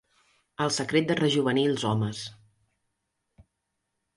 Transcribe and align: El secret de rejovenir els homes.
El 0.63 0.71
secret 0.77 1.11
de 1.11 1.17
rejovenir 1.19 1.65
els 1.73 1.85
homes. 1.91 2.25